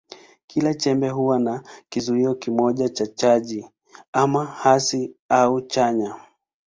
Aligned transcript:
Kila 0.47 0.73
chembe 0.73 1.09
huwa 1.09 1.39
na 1.39 1.63
kizio 1.89 2.35
kimoja 2.35 2.89
cha 2.89 3.07
chaji, 3.07 3.65
ama 4.13 4.45
hasi 4.45 5.11
au 5.29 5.61
chanya. 5.61 6.15